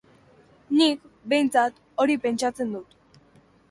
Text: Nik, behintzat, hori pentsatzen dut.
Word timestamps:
Nik, 0.79 1.03
behintzat, 1.33 1.79
hori 2.05 2.19
pentsatzen 2.27 2.77
dut. 2.79 3.01